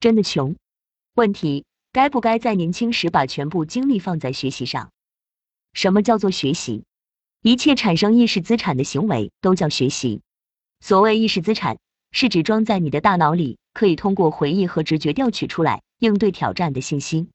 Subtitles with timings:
[0.00, 0.56] 真的穷。
[1.14, 4.90] 问题：该不该在年轻时把全部精力放在学习上？
[5.72, 6.84] 什么叫做学习？
[7.42, 10.20] 一切产生意识资产的行为都叫学习。
[10.80, 11.78] 所谓意识资产，
[12.10, 17.28] 是指装在你的大脑里，可以通过回忆和直觉调取出来应对挑战的信息。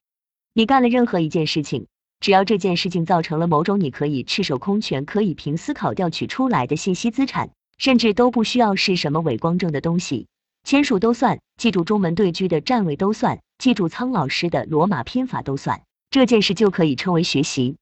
[0.54, 1.88] 你干了任何一件事情，
[2.20, 10.28] 只要这件事情造成了某种你可以赤手空拳、可以凭思考调取出来的信息资产，甚至都不需要是什么伪光正的东西，
[10.64, 13.40] 签署都算，记住中门对句的站位都算。
[13.58, 17.78] 记住苍老师的罗马拼法都算，这件事就可以称为学习。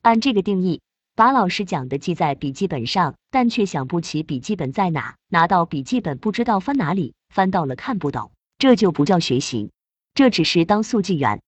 [0.00, 0.80] 按这个定义，
[1.14, 9.70] 把老师讲的记在笔记本上，但却想不起笔记本在哪，拿到笔记本不知道翻哪里，翻到了看不懂，这就不叫学习，
[10.14, 11.42] 这只是当速记员。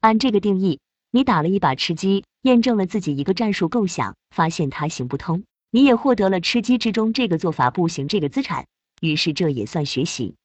[0.00, 8.66] 按这个定义，你打了一把吃鸡，验证了自己一个战术构想，发现它行不通，你也获得了吃鸡之中这个做法不行这个资产，
[9.00, 10.36] 于是这也算学习。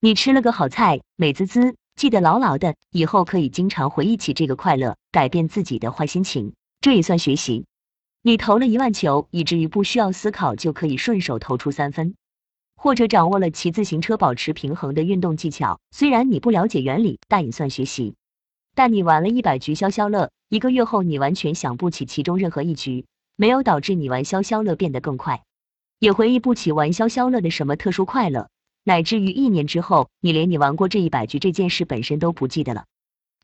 [0.00, 1.76] 你吃了个好菜，美滋滋。
[1.94, 7.66] 记得牢牢的，以后可以经常回忆起这个快乐，改变自己的坏心情，这也算学习。
[8.22, 12.14] 你投了一万球，以至于不需要思考就可以顺手投出三分，
[12.76, 18.14] 或者掌握了骑自行车保持平衡的运动技巧，虽然你不了解原理，但也算学习。
[18.76, 25.42] 但你玩了一百局消消乐，一个月后你完全想不起其中任何一局，没有导致你玩消消乐变得更快，
[25.98, 28.48] 也回忆不起玩消消乐的什么特殊快乐。
[28.84, 32.86] 乃至于一年之后，你连你玩过这一百局这件事本身都不记得了，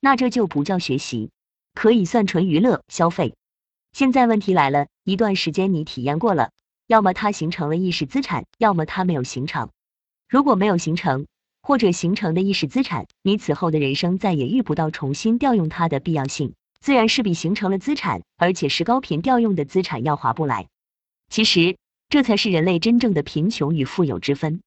[0.01, 1.31] 那这就不叫学习，
[1.75, 3.35] 可以算纯娱乐消费。
[3.93, 6.51] 现在问题来了，一段时间你体验过了，
[6.87, 9.71] 要么它形成了意识资产，要么它没有形成。
[10.29, 11.27] 如果没有形成，
[11.61, 20.67] 或者形成的意识资产，你此后的人生再也遇不到重新调用它的必要性，自然是比形成了资产，而且是高频调用的资产要划不来。
[21.29, 21.77] 其实，
[22.09, 24.61] 这才是人类真正的贫穷与富有之分。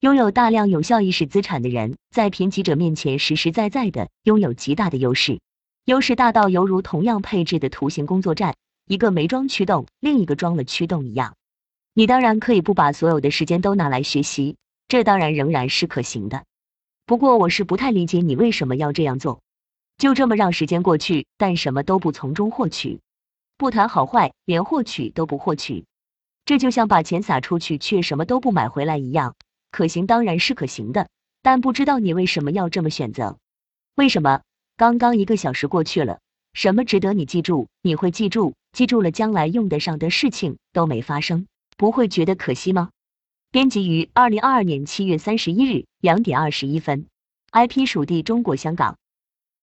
[0.00, 5.40] 拥有大量有效意识资产的人，在贫瘠者面前实实在在的拥有极大的优势，
[5.86, 8.54] 优势大到犹如同样配置的图形工作站，
[8.86, 11.36] 一个没装驱动，另一个装了驱动一样。
[11.94, 14.56] 你当然可以不把所有的时间都拿来学习，
[14.88, 16.44] 这当然仍然是可行的。
[17.06, 19.40] 不过我是不太理解你为什么要这样做，
[19.96, 23.00] 就这么让时间过去，但什么都不从中获取，
[23.56, 25.86] 不谈好坏，连获取都不获取，
[26.44, 29.34] 这就像把钱撒出去却什么都不买回来一样。
[29.70, 31.08] 可行当然是可行的，
[31.42, 33.38] 但不知道你为什么要这么选择？
[33.94, 34.42] 为什么？
[34.76, 36.18] 刚刚一个小时过去了，
[36.52, 37.68] 什么值得你记住？
[37.80, 38.54] 你会记住？
[38.72, 41.46] 记住了，将来用得上的事情都没发生，
[41.76, 42.90] 不会觉得可惜吗？
[43.50, 47.06] 编辑于二零二二年七月三十一日两点二十一分
[47.52, 48.96] ，IP 属地中国香港。